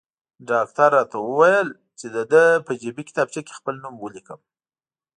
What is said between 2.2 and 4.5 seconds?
ده په جیبي کتابچه کې خپل نوم ولیکم.